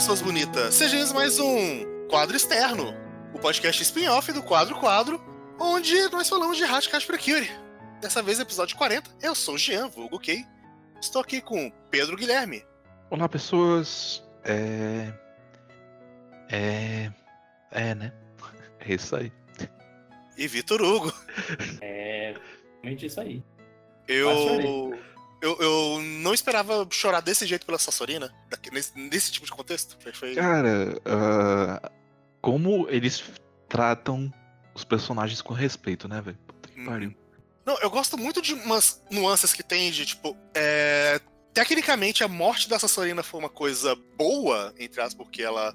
[0.00, 0.74] pessoas bonitas.
[0.74, 2.94] Sejam mais um quadro externo,
[3.34, 5.20] o podcast spin-off do quadro quadro,
[5.58, 7.50] onde nós falamos de Hashcash Precure.
[8.00, 9.10] Dessa vez, episódio 40.
[9.22, 10.44] Eu sou o Jean, vulgo Kay.
[11.00, 12.64] Estou aqui com Pedro Guilherme.
[13.10, 14.22] Olá, pessoas.
[14.44, 15.12] É.
[16.50, 17.12] É.
[17.70, 18.12] É, né?
[18.80, 19.30] É isso aí.
[20.38, 21.12] E Vitor Hugo.
[21.82, 22.34] É.
[22.82, 23.44] Realmente isso aí.
[24.08, 24.98] Eu.
[25.40, 28.32] Eu, eu não esperava chorar desse jeito pela Sassorina,
[28.72, 29.96] nesse, nesse tipo de contexto.
[30.12, 30.34] Foi...
[30.34, 31.90] Cara, uh,
[32.42, 33.22] como eles
[33.68, 34.32] tratam
[34.74, 36.38] os personagens com respeito, né, velho?
[36.46, 36.84] Puta que Hum.
[36.86, 37.14] pariu.
[37.64, 41.20] Não, eu gosto muito de umas nuances que tem de, tipo, é...
[41.52, 45.74] Tecnicamente, a morte da Sassorina foi uma coisa boa, entre aspas, porque ela...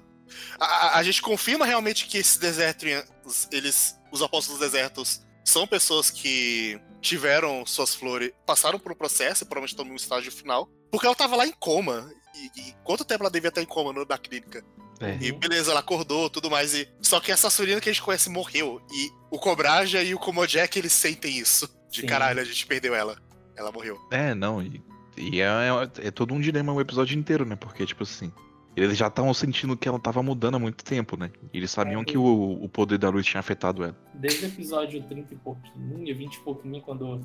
[0.58, 3.98] A, a- a gente confirma realmente que esses desertos, eles...
[4.10, 8.32] Os apóstolos desertos são pessoas que tiveram suas flores...
[8.44, 10.68] Passaram por um processo e provavelmente estão no estágio final.
[10.90, 12.10] Porque ela tava lá em coma.
[12.34, 14.64] E, e quanto tempo ela devia estar em coma no, na clínica?
[15.00, 15.16] É.
[15.20, 16.74] E beleza, ela acordou, tudo mais.
[16.74, 16.88] E...
[17.00, 18.82] Só que essa Sassorina que a gente conhece morreu.
[18.92, 21.68] E o Cobraja e o Komojek, eles sentem isso.
[21.90, 22.06] De Sim.
[22.06, 23.16] caralho, a gente perdeu ela.
[23.56, 23.98] Ela morreu.
[24.10, 24.82] É, não, e,
[25.16, 27.56] e é, é, é todo um dilema o episódio inteiro, né?
[27.56, 28.32] Porque, tipo assim,
[28.76, 31.30] eles já estavam sentindo que ela tava mudando há muito tempo, né?
[31.52, 33.96] Eles sabiam É, que o, o poder da luz tinha afetado ela.
[34.14, 37.20] Desde o episódio 30 e pouquinho, 20 e pouquinho, quando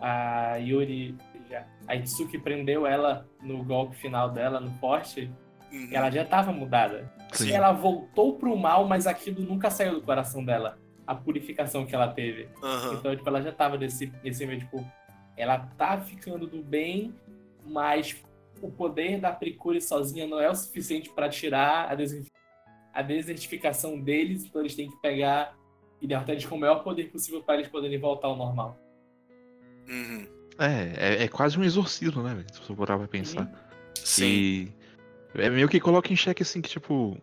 [0.00, 1.16] a Yuri.
[1.50, 5.30] já- A Itsuki prendeu ela no golpe final dela, no forte,
[5.72, 5.88] Uhum.
[5.92, 7.12] ela já tava mudada.
[7.32, 7.50] Sim.
[7.52, 10.78] Ela voltou pro mal, mas aquilo nunca saiu do coração dela.
[11.06, 12.48] A purificação que ela teve.
[12.62, 12.94] Aham.
[12.94, 14.84] Então, tipo, ela já tava nesse, nesse meio, tipo,
[15.36, 17.12] ela tá ficando do bem,
[17.66, 18.16] mas
[18.66, 22.26] o poder da Precure sozinha não é o suficiente pra tirar a, deser-
[22.92, 25.54] a desertificação deles, então eles têm que pegar
[26.00, 28.78] e derrotar eles com o maior poder possível pra eles poderem voltar ao normal.
[29.88, 30.26] Uhum.
[30.58, 32.46] É, é, é quase um exorcismo, né, velho?
[32.52, 33.50] Se você parar pra pensar.
[33.96, 34.24] Sim.
[34.24, 34.72] E
[35.34, 37.16] é meio que coloca em xeque assim que, tipo.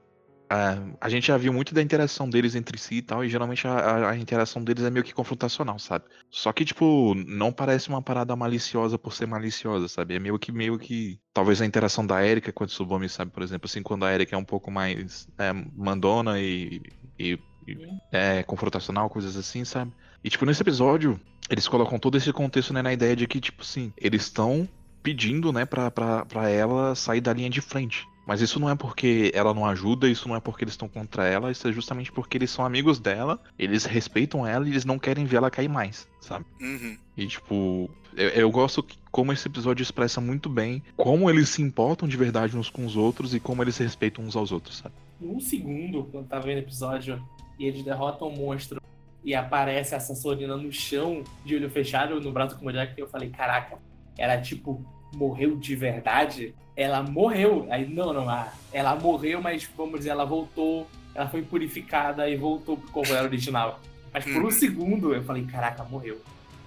[0.54, 3.66] A, a gente já viu muito da interação deles entre si e tal, e geralmente
[3.66, 6.04] a, a- interação deles é meio que confrontacional, sabe?
[6.30, 10.16] Só que, tipo, não parece uma parada maliciosa por ser maliciosa, sabe?
[10.16, 11.22] É meio que, meio que.
[11.34, 13.32] Talvez a interação da Erika com a Tsubame, sabe?
[13.32, 16.82] Por exemplo, assim, quando a Erika é um pouco mais é, mandona e,
[17.18, 17.98] e- e Sim.
[18.12, 19.94] é confrontacional, coisas assim, sabe?
[20.22, 21.18] E, tipo, nesse episódio,
[21.50, 24.68] eles colocam todo esse contexto, né, na ideia de que, tipo assim, eles estão
[25.02, 28.06] pedindo, né, pra, pra, pra ela sair da linha de frente.
[28.26, 31.26] Mas isso não é porque ela não ajuda, isso não é porque eles estão contra
[31.28, 35.00] ela, isso é justamente porque eles são amigos dela, eles respeitam ela e eles não
[35.00, 36.46] querem ver ela cair mais, sabe?
[36.62, 36.98] Uhum.
[37.18, 41.62] E, tipo, eu, eu gosto que- como esse episódio expressa muito bem como eles se
[41.62, 44.78] importam de verdade uns com os outros e como eles se respeitam uns aos outros,
[44.78, 44.94] sabe?
[45.20, 47.22] Num segundo, quando tava vendo o episódio
[47.60, 48.80] e eles derrotam o monstro
[49.24, 53.08] e aparece a Sassorina no chão, de olho fechado, no braço com o Jack, eu
[53.08, 53.78] falei, caraca,
[54.18, 54.84] ela tipo,
[55.14, 56.54] morreu de verdade?
[56.76, 57.68] Ela morreu.
[57.70, 62.36] Aí, não, não, ah, ela morreu, mas vamos dizer, ela voltou, ela foi purificada e
[62.36, 63.80] voltou pro corpo dela original.
[64.14, 64.52] Mas por um Uhum.
[64.52, 66.20] segundo eu falei, caraca, morreu.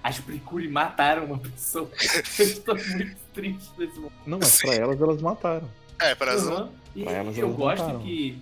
[0.03, 1.89] As Precure mataram uma pessoa.
[2.39, 4.13] eu estou muito triste nesse momento.
[4.25, 5.67] Não, mas pra elas, elas mataram.
[5.99, 6.69] É, para Uhum.
[6.95, 7.99] E Pra elas, eu elas gosto mataram.
[8.01, 8.37] que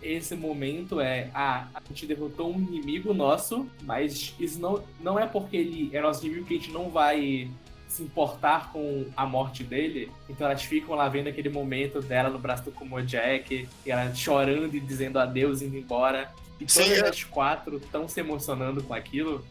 [0.00, 5.26] esse momento é ah, a gente derrotou um inimigo nosso, mas isso não, não é
[5.26, 7.50] porque ele é nosso inimigo que a gente não vai
[7.88, 10.12] se importar com a morte dele.
[10.28, 14.74] Então elas ficam lá vendo aquele momento dela no braço do Komojek, e ela chorando
[14.74, 16.32] e dizendo adeus, indo embora.
[16.60, 17.08] E Sim, todas é.
[17.08, 19.44] as quatro estão se emocionando com aquilo.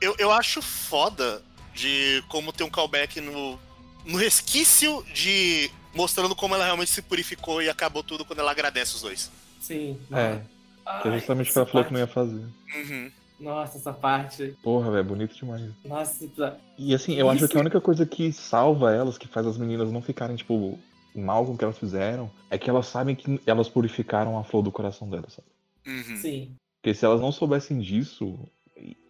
[0.00, 1.42] Eu, eu acho foda
[1.74, 3.58] de como ter um callback no,
[4.04, 8.94] no resquício de mostrando como ela realmente se purificou e acabou tudo quando ela agradece
[8.94, 9.30] os dois.
[9.60, 9.98] Sim.
[10.12, 10.40] É,
[10.84, 12.44] Ai, que é justamente o que ela falou que não ia fazer.
[12.74, 13.10] Uhum.
[13.38, 14.56] Nossa, essa parte.
[14.62, 15.62] Porra, velho, bonito demais.
[15.84, 19.28] Nossa, episódio- E assim, eu acho Isso- que a única coisa que salva elas, que
[19.28, 20.78] faz as meninas não ficarem, tipo,
[21.14, 24.62] mal com o que elas fizeram, é que elas sabem que elas purificaram a flor
[24.62, 25.48] do coração delas, sabe?
[25.86, 26.16] Uhum.
[26.16, 26.56] Sim.
[26.82, 28.38] Porque se elas não soubessem disso,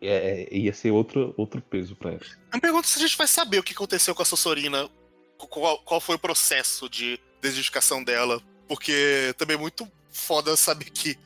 [0.01, 2.31] é- é- ia ser outro, outro peso pra elas.
[2.53, 4.89] Eu me pergunto se a gente vai saber o que aconteceu com a Sassorina,
[5.37, 11.17] qual, qual foi o processo de desidentificação dela, porque também é muito foda saber que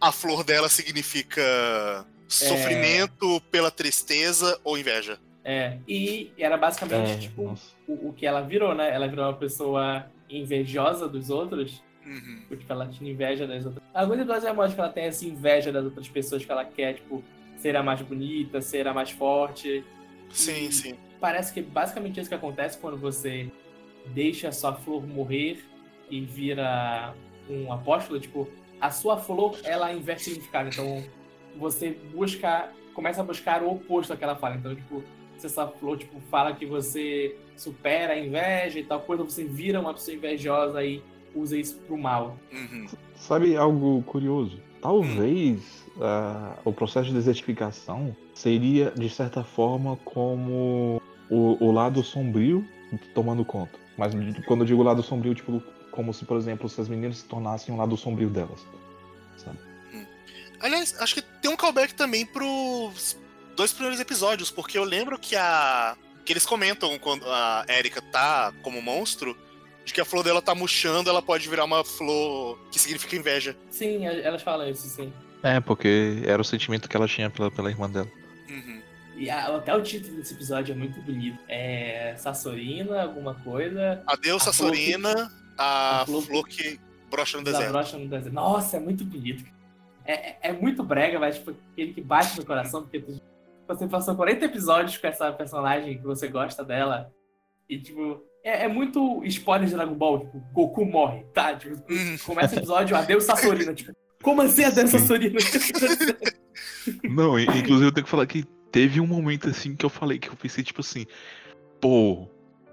[0.00, 5.18] a flor dela significa sofrimento pela tristeza ou inveja.
[5.44, 5.78] É.
[5.88, 7.72] E era basicamente, tipo, nossa.
[7.86, 8.94] o, o que ela virou, né?
[8.94, 12.42] Ela virou uma pessoa invejosa dos outros, Uhum.
[12.48, 13.82] porque ela tinha inveja das outras.
[13.92, 16.94] Alguns episódios é mostra que ela tem essa inveja das outras pessoas que ela quer,
[16.94, 17.22] tipo,
[17.58, 19.84] ser a mais bonita, ser a mais forte.
[20.30, 20.94] Sim, E sim.
[21.20, 23.50] Parece que é basicamente isso que acontece quando você
[24.06, 25.62] deixa a sua flor morrer
[26.10, 27.14] e vira
[27.48, 28.48] um apóstolo, tipo,
[28.80, 30.68] a sua flor, ela inverte significado.
[30.70, 31.04] Então,
[31.56, 34.56] você busca, começa a buscar o oposto daquela fala.
[34.56, 35.02] Então, tipo,
[35.36, 39.80] se essa flor, tipo, fala que você supera a inveja e tal coisa, você vira
[39.80, 41.02] uma pessoa invejosa e
[41.34, 42.36] usa isso pro mal.
[42.52, 42.86] Uhum.
[43.14, 44.60] Sabe algo curioso?
[44.80, 52.64] Talvez ah, o processo de desertificação seria, de certa forma, como o, o lado sombrio
[53.14, 53.78] tomando conta.
[53.96, 54.14] Mas
[54.46, 57.74] quando eu digo lado sombrio, tipo, como se, por exemplo, se as meninas se tornassem
[57.74, 58.64] um lado sombrio delas.
[59.36, 59.58] Sabe?
[60.60, 63.16] Aliás, acho que tem um callback também pros
[63.56, 65.96] dois primeiros episódios, porque eu lembro que a.
[66.24, 69.36] que eles comentam quando a Erika tá como monstro,
[69.84, 73.56] de que a flor dela tá murchando, ela pode virar uma flor que significa inveja.
[73.70, 75.12] Sim, elas falam isso, sim.
[75.42, 78.08] É, porque era o sentimento que ela tinha pela, pela irmã dela.
[78.50, 78.82] Uhum.
[79.16, 81.38] E a- até o título desse episódio é muito bonito.
[81.48, 84.02] É Sassorina, alguma coisa.
[84.06, 87.70] Adeus, A flor que- Sassorina, a, a flor flor, que- que brocha no deserto.
[87.72, 88.32] brocha no deserto.
[88.34, 89.44] Nossa, é muito bonito.
[90.08, 93.20] É, é, é muito brega, mas tipo, aquele que bate no coração, porque tu-
[93.68, 97.12] você passou 40 episódios com essa personagem que você gosta dela.
[97.68, 101.54] E, tipo, é, é muito spoiler de Dragon Ball, tipo, Goku morre, tá?
[101.54, 102.16] Tipo, Hum.
[102.24, 104.88] começa o episódio, adeus Sassorina, tipo, como assim adeus.
[104.90, 105.38] Sassorina?
[107.04, 110.28] Não, inclusive eu tenho que falar que teve um momento assim que eu falei que
[110.28, 111.04] eu pensei, tipo assim,
[111.80, 112.26] pô,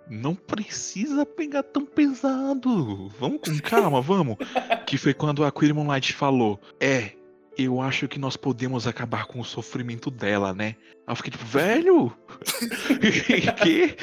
[0.10, 3.10] não precisa pegar tão pesado.
[3.20, 4.38] Vamos com calma, vamos.
[4.86, 7.12] Que foi quando a Queer Moonlight falou, é,
[7.58, 10.76] eu acho que nós podemos acabar com o sofrimento dela, né?
[11.08, 12.16] Aí eu fiquei tipo, velho?
[13.64, 13.96] que?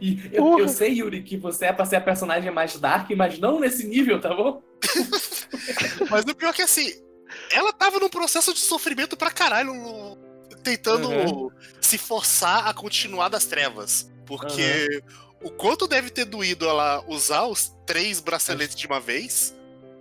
[0.00, 3.38] E eu, eu sei, Yuri, que você é pra ser a personagem mais dark, mas
[3.38, 4.62] não nesse nível, tá bom?
[6.10, 6.92] Mas o pior é que assim,
[7.50, 9.72] ela tava num processo de sofrimento pra caralho,
[10.62, 11.48] tentando Uhum.
[11.80, 14.10] se forçar a continuar das trevas.
[14.26, 15.00] Porque
[15.42, 19.54] o quanto deve ter doído ela usar os três braceletes de uma vez.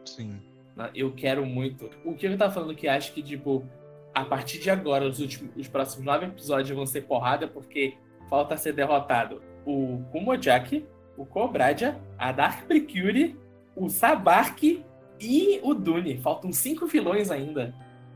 [0.06, 0.42] Sim.
[0.94, 1.90] Eu quero muito.
[2.04, 3.66] O que eu tava falando que acho que, tipo,
[4.14, 7.96] a partir de agora, os, últimos, os próximos nove episódios vão ser porrada, porque
[8.30, 10.86] falta ser derrotado o Kumojaki,
[11.18, 13.38] o Kobradia, a Dark Precure,
[13.76, 14.84] o Sabark
[15.20, 16.18] e o Dune.
[16.18, 17.74] Faltam cinco vilões ainda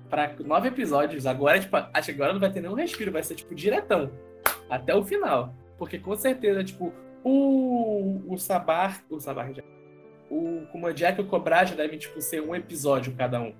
[0.10, 1.26] para nove episódios.
[1.26, 4.12] Agora, tipo, acho que agora não vai ter nenhum respiro, vai ser, tipo, diretão.
[4.70, 5.54] Até o final.
[5.78, 6.94] Porque com certeza, tipo,
[7.24, 9.04] o, o Sabar.
[9.10, 9.64] O Sabar já.
[10.30, 13.54] O Kumojaki e o Kobradia devem, tipo, ser um episódio cada um.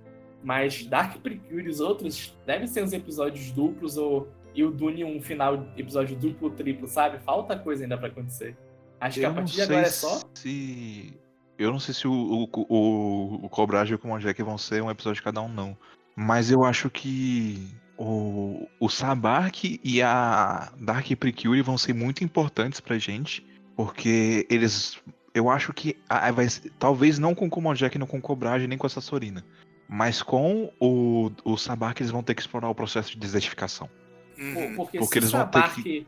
[0.44, 4.28] Mas Dark Precure e os outros devem ser uns episódios duplos ou.
[4.54, 7.20] E o Dune um final episódio duplo, triplo, sabe?
[7.20, 8.58] Falta coisa ainda pra acontecer.
[9.00, 10.20] Acho que a Eu partir de agora é só.
[10.34, 11.14] se.
[11.58, 14.90] Eu não sei se o, o, o, o Cobrage e o Kumojaki vão ser um
[14.90, 15.78] episódio de cada um, não.
[16.16, 17.68] Mas eu acho que
[17.98, 23.46] o, o Sabark e a Dark Precure vão ser muito importantes pra gente.
[23.76, 25.00] Porque eles.
[25.38, 25.96] Eu acho que.
[26.10, 28.90] ah, vai ser- talvez não com o Kumojaki, não com o Cobrage, nem com a
[28.90, 29.44] Sassorina.
[29.88, 33.90] Mas com o, o Sabark eles vão ter que explorar o processo de desertificação.
[34.38, 34.54] Uhum.
[34.54, 36.08] Por- Porque, Porque se eles o vão ter Sabark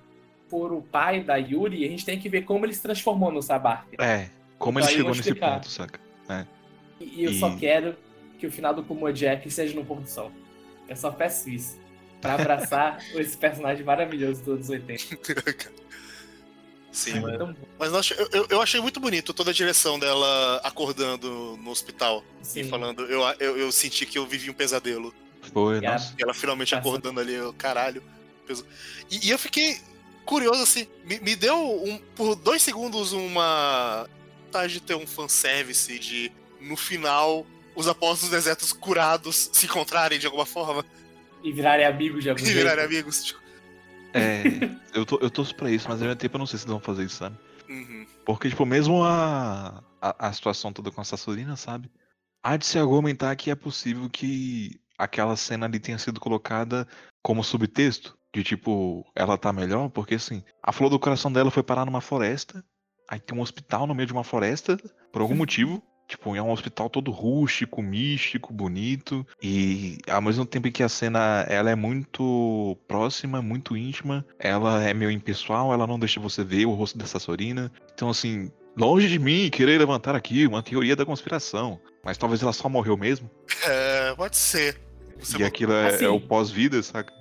[0.49, 3.41] for o pai da Yuri, a gente tem que ver como ele se transformou no
[3.41, 3.87] Sabark.
[3.99, 5.99] É, como Então ele eu chegou nesse ponto, saca?
[6.99, 7.95] E eu só E- quero
[8.37, 10.31] que o final do Kumojaki seja no pôr do sol.
[10.87, 11.79] Eu só peço isso.
[12.19, 15.15] Pra abraçar esse personagem maravilhoso dos anos 80.
[16.99, 20.57] Sim, mas, Então, mas não, eu, eu- eu achei muito bonito toda a direção dela
[20.63, 22.61] acordando no hospital sim.
[22.61, 23.03] e falando.
[23.05, 25.13] Eu, eu, eu senti que eu vivi um pesadelo.
[25.53, 26.13] Foi, E nossa.
[26.17, 28.03] E ela finalmente acordando ali, eu, caralho.
[29.09, 29.79] E, e eu fiquei
[30.25, 34.07] curioso, assim, me, me deu um- por dois segundos uma
[34.45, 40.25] vontade de ter um fanservice de, no final, os apóstolos desertos curados se encontrarem de
[40.25, 40.83] alguma forma
[41.43, 42.57] E virarem amigos de algum e jeito.
[42.57, 43.35] virarem amigos.
[44.13, 44.43] É,
[44.93, 46.71] eu, tô, eu torço pra isso, mas ao mesmo tempo eu não sei se eles
[46.71, 47.37] vão fazer isso, sabe?
[47.69, 48.05] uhum.
[48.25, 51.89] Porque, tipo, mesmo a, a, a situação toda com a Sassurina, sabe?
[52.43, 56.87] Há de se argumentar que é possível que aquela cena ali tenha sido colocada
[57.21, 58.17] como subtexto.
[58.33, 62.01] De tipo, ela tá melhor, porque assim, a flor do coração dela foi parar numa
[62.01, 62.63] floresta.
[63.07, 64.77] Aí tem um hospital no meio de uma floresta,
[65.11, 65.81] por algum motivo.
[66.09, 69.23] Tipo, é um hospital todo rústico, místico, bonito.
[69.41, 74.83] E ao mesmo tempo em que a cena ela é muito próxima, muito íntima, ela
[74.83, 77.71] é meio impessoal, ela não deixa você ver o rosto dessa Sorina.
[77.93, 81.79] Então, assim, longe de mim querer levantar aqui uma teoria da conspiração.
[82.03, 83.29] Mas talvez ela só morreu mesmo.
[83.67, 84.79] É, pode ser.
[85.19, 87.13] Você e aquilo é, Assim, é o pós-vida, saca?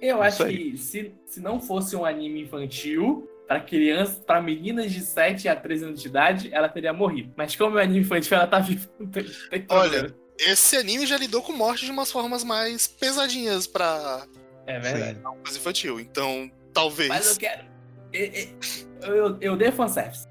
[0.00, 0.72] Eu Não acho sei.
[0.72, 5.56] que se, se não fosse um anime infantil, pra crianças, para meninas de 7 a
[5.56, 7.32] 13 anos de idade, ela teria morrido.
[7.36, 8.88] Mas como é um anime infantil, ela tá viva.
[8.98, 10.14] Não tem, tem Olha.
[10.38, 14.26] Esse anime já lidou com morte de umas formas mais pesadinhas pra
[14.66, 15.20] É verdade.
[15.20, 15.98] coisa infantil.
[15.98, 17.08] Então, talvez.
[17.08, 17.64] Mas eu quero.
[18.12, 20.26] Eu, eu, eu dei fanservice.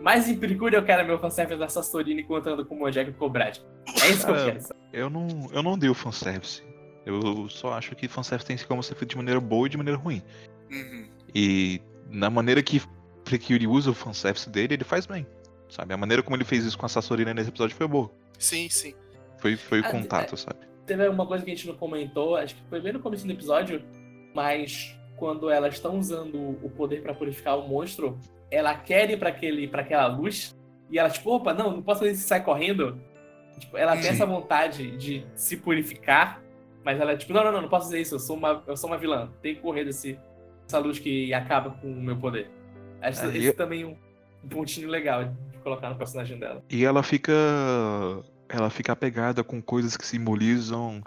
[0.00, 3.14] Mas em Precure eu quero meu fanservice da Sassorina encontrando com o Mojang e o
[3.14, 3.58] Cobrad.
[4.02, 4.60] É isso que eu quero.
[4.92, 6.62] Eu não, eu não dei o fanservice.
[7.06, 9.98] Eu só acho que fanservice tem como ser feito de maneira boa e de maneira
[9.98, 10.22] ruim.
[10.70, 11.08] Uhum.
[11.34, 11.80] E
[12.10, 12.80] na maneira que
[13.24, 15.26] Precure usa o fanservice dele, ele faz bem.
[15.68, 15.94] sabe?
[15.94, 18.10] A maneira como ele fez isso com a Sassorina nesse episódio foi boa.
[18.38, 18.94] Sim, sim.
[19.38, 20.58] Foi, foi o Ah, contato, sabe?
[20.86, 23.32] Teve uma coisa que a gente não comentou, acho que foi bem no começo do
[23.32, 23.82] episódio,
[24.34, 28.18] mas quando elas estão usando o poder pra purificar o monstro,
[28.50, 30.54] ela quer ir pra, aquele, pra aquela luz
[30.90, 33.00] e ela, tipo, opa, não, não posso fazer isso e sai correndo.
[33.58, 36.42] Tipo, ela tem essa vontade de se purificar,
[36.84, 38.90] mas ela, tipo, não, não, não, não posso fazer isso, eu sou uma, eu sou
[38.90, 40.18] uma vilã, tem que correr desse,
[40.66, 42.50] dessa luz que acaba com o meu poder.
[43.00, 43.96] Acho É, esse e- também é um,
[44.44, 46.62] um pontinho legal de colocar no personagem dela.
[46.70, 47.32] E ela fica.
[48.48, 51.02] Ela fica apegada com coisas que simbolizam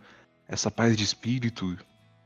[0.48, 1.78] essa paz de espírito.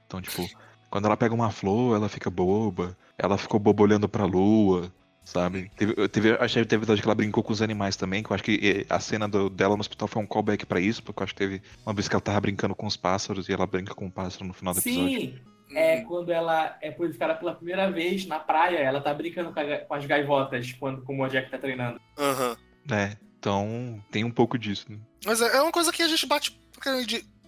[0.07, 0.49] Então, tipo,
[0.89, 2.97] quando ela pega uma flor, ela fica boba.
[3.17, 4.91] Ela ficou boba olhando pra lua,
[5.23, 5.69] sabe?
[5.77, 8.33] Teve, teve, acho que teve episódio que ela brincou com os animais também, que eu
[8.35, 11.21] acho que eh, a cena do- dela no hospital foi um callback pra isso, porque
[11.21, 13.67] eu acho que teve uma vez que ela tava brincando com os pássaros e ela
[13.67, 15.09] brinca com o pássaro no final do episódio.
[15.19, 15.35] Sim,
[15.75, 19.63] é quando ela é purificada pela primeira vez na praia, ela tá brincando com, a
[19.63, 21.99] ga- com as gaivotas quando como o Jack tá treinando.
[22.17, 22.57] Aham.
[22.91, 24.97] É, então tem um pouco disso, né?
[25.25, 26.59] Mas é é uma coisa que a gente bate.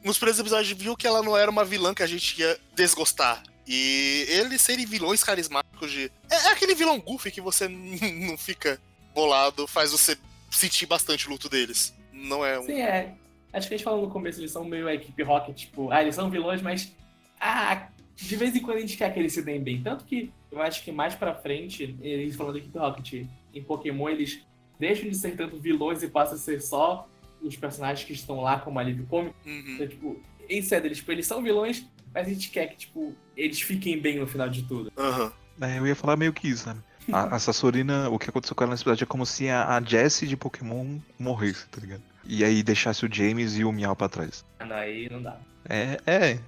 [0.03, 3.41] Nos primeiros episódios viu que ela não era uma vilã que a gente ia desgostar.
[3.65, 6.11] E eles serem vilões carismáticos de.
[6.29, 7.67] É, é aquele vilão goofy que você
[8.27, 8.79] não fica
[9.15, 10.17] bolado, faz você
[10.51, 11.93] sentir bastante o luto deles.
[12.11, 12.63] Não é um.
[12.63, 13.13] Sim, é.
[13.53, 16.01] Acho que a gente falou no começo, eles são meio a equipe Rocket, tipo, ah,
[16.01, 16.91] eles são vilões, mas.
[17.39, 19.81] Ah, de vez em quando a gente quer que eles se deem bem.
[19.81, 24.09] Tanto que eu acho que mais pra frente, eles falando da equipe Rocket, em Pokémon,
[24.09, 24.41] eles
[24.79, 27.07] deixam de ser tanto vilões e passam a ser só
[27.41, 29.35] os personagens que estão lá como alívio cômico.
[29.45, 29.75] Uhum.
[29.75, 33.13] Então, tipo, em sério, eles, tipo, eles são vilões, mas a gente quer que, tipo,
[33.35, 34.91] eles fiquem bem no final de tudo.
[34.97, 35.31] Aham.
[35.61, 36.79] É, eu ia falar meio que isso, sabe?
[37.11, 39.81] A, a Sassorina, o que aconteceu com ela nesse episódio é como se a, a
[39.81, 42.01] Jessie de Pokémon morresse, tá ligado?
[42.25, 44.45] E aí deixasse o James e o Meow pra trás.
[44.59, 45.37] Ah, não, aí não dá.
[45.67, 46.39] É, é.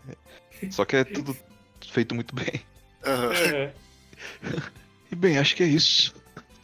[0.69, 1.35] Só que é tudo
[1.91, 2.61] feito muito bem.
[3.05, 3.71] Aham.
[5.11, 6.15] E bem, acho que é isso.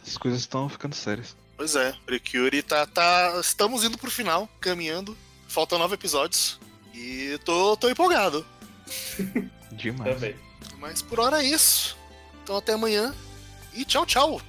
[0.06, 1.36] As coisas estão ficando sérias.
[1.56, 3.38] Pois é, Precure tá, tá.
[3.40, 5.16] Estamos indo pro final, caminhando.
[5.48, 6.60] Faltam nove episódios.
[6.94, 8.46] E tô, tô empolgado.
[9.72, 10.16] Demais.
[10.16, 10.36] Também.
[10.80, 11.96] Mas por hora é isso.
[12.44, 13.14] Então até amanhã.
[13.74, 14.42] E tchau, tchau.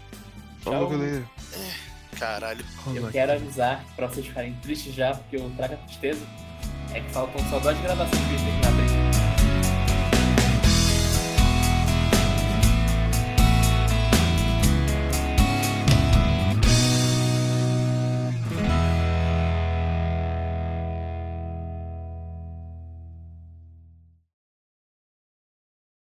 [0.63, 0.99] Falou, Tchau.
[0.99, 1.31] galera.
[2.19, 2.65] Caralho.
[2.95, 6.27] Eu quero avisar pra vocês ficarem tristes já, porque eu trago a tristeza.
[6.95, 9.32] É que faltam só duas gravações pra gente terminar a